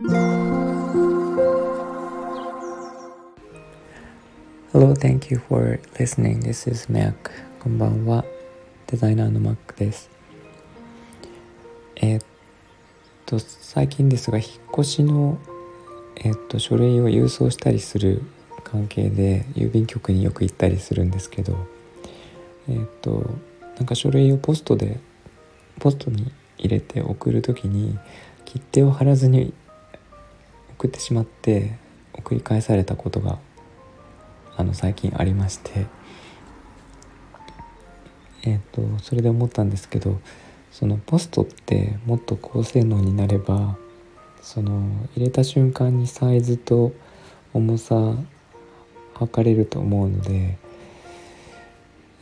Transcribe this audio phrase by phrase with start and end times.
[0.00, 0.14] Hello,
[4.94, 6.38] thank you for listening.
[6.38, 7.14] This is Mac.
[7.58, 8.24] こんばんは。
[8.86, 10.08] デザイナーの Mac です。
[11.96, 12.26] えー、っ
[13.26, 15.36] と、最近ですが、引っ越しの、
[16.14, 18.22] えー、っと、書類を郵送したりする
[18.62, 21.56] 関係で、郵便局によく行ったりするんですけど、
[22.68, 23.34] えー、っと、
[23.76, 25.00] なんか書類をポストで、
[25.80, 27.98] ポストに入れて送る時に、
[28.44, 29.52] 切手を貼らずに
[30.78, 31.76] 送ってしまって
[32.12, 33.40] 送り返されたことが
[34.56, 35.86] あの最近ありまして
[38.44, 40.20] えっ、ー、とそれで思ったんですけど
[40.70, 43.76] そのポストってもっと高性能になれば
[44.40, 46.92] その入れた瞬間にサイズと
[47.52, 48.14] 重さ
[49.14, 50.58] 測れると思うので、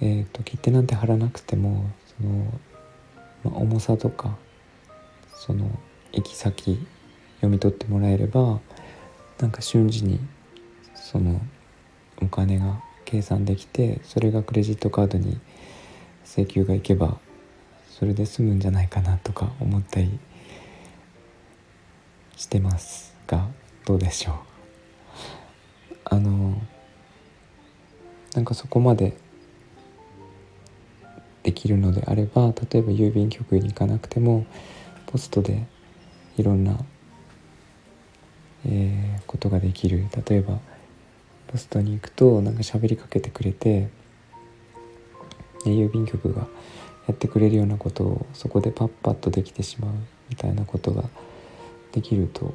[0.00, 2.58] えーと、切手なんて貼らなくてもその、
[3.44, 4.38] まあ、重さとか
[5.34, 5.68] その
[6.12, 6.86] 行き先
[7.36, 8.60] 読み取ってもらえれば
[9.38, 10.18] なんか瞬時に
[10.94, 11.40] その
[12.22, 15.38] お金が計算できてそれがクレジットカードに
[16.24, 17.18] 請求がいけば
[17.88, 20.18] それで済むんじゃないかなとか思ったり
[22.36, 23.46] してますが
[23.86, 24.36] どうでしょう？
[26.04, 26.60] あの
[28.34, 29.16] なんかそこまで
[31.42, 34.44] できるのであれば例えば郵便局に行かなくても
[35.06, 35.66] ポストで
[36.36, 36.76] いろんな、
[38.68, 40.06] えー、ことができる。
[40.28, 40.58] 例えば
[41.48, 43.88] ポストに行くとなんか喋りかけてくれて
[45.64, 46.46] 郵便局が
[47.06, 49.94] やってくれるようなことをそこでパッパッとできてしまう
[50.28, 51.04] みたいなことが
[51.92, 52.52] できると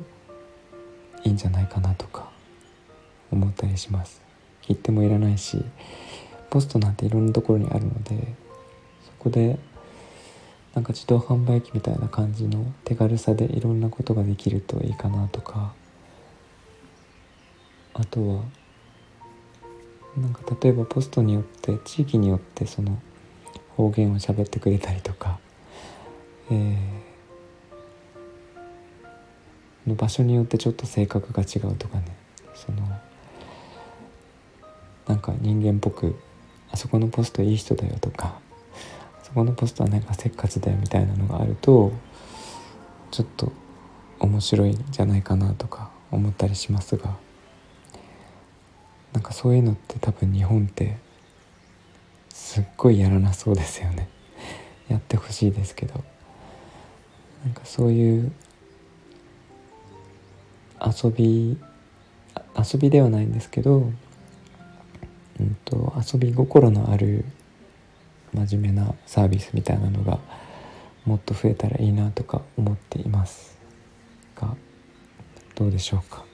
[1.24, 2.30] いいんじゃないかなとか
[3.32, 4.22] 思ったりします。
[4.62, 5.64] 切手もいらないし
[6.50, 8.36] ポストなんていろんなところにあるので
[9.06, 9.58] そこで
[10.76, 15.74] なんか自動販売機みたいな感じの手軽さでいろんなことができるといいかなとか
[17.94, 18.44] あとは
[20.18, 23.00] なんか例えばポストによって地域によってその
[23.78, 25.40] 方言を喋ってくれたりとか、
[26.50, 32.16] えー、の場所によってちょっと性格が違うとかね
[32.54, 32.82] その
[35.08, 36.16] なんか人間っぽく
[36.72, 38.40] あそこのポストいい人だよとか
[39.22, 41.92] あそこのポストはなんかせっかちだよみたいなのがあると
[43.12, 43.52] ちょっと
[44.20, 47.31] 面白いんじゃないかなとか思ったりしますが。
[49.22, 50.98] なんかそういうのって多分日本って
[52.30, 54.10] すっごいやらなそうですよね。
[54.90, 56.04] やってほしいですけど。
[57.46, 58.32] なんかそういう
[60.84, 61.56] 遊び
[62.58, 63.92] 遊びではないんですけど、
[65.40, 67.24] うんと、遊び心のある
[68.34, 70.18] 真面目なサービスみたいなのが
[71.06, 73.56] もっと増えたらいいなとか思っています
[74.36, 74.56] が
[75.54, 76.26] どうでしょうか、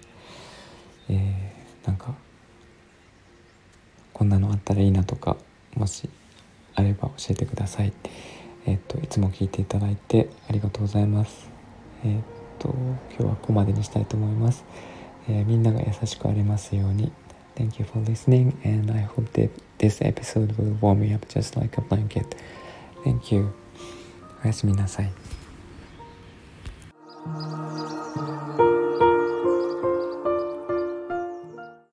[1.10, 2.16] えー、なんか
[4.18, 5.38] こんなのあったらいいなとか
[5.76, 6.10] もし
[6.74, 7.94] あれば教えてください。
[8.66, 11.50] えっと、いつも聞いていただいてありがとうございます。
[12.04, 12.22] えっ
[12.60, 12.70] と、
[13.12, 14.66] 今日はここまでにしたいと思います。
[15.30, 17.12] えー、みんなが優しくありますように。
[17.56, 21.80] Thank you for listening and I hope that this episode will warm you up just like
[21.80, 22.26] a blanket.
[23.04, 23.52] Thank you.
[24.44, 25.12] おやすみなさい。